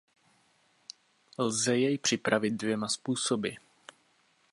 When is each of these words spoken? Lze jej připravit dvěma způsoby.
Lze 1.37 1.77
jej 1.79 1.97
připravit 1.97 2.49
dvěma 2.51 2.87
způsoby. 2.87 3.49